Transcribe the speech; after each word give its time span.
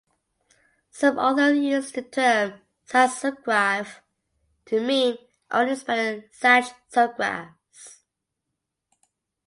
Some 0.89 1.19
authors 1.19 1.59
use 1.59 1.91
the 1.91 2.01
term 2.01 2.61
"Sachs 2.85 3.21
subgraph" 3.21 3.97
to 4.65 4.79
mean 4.81 5.19
only 5.51 5.75
spanning 5.75 6.23
Sachs 6.31 6.69
subgraphs. 6.91 7.99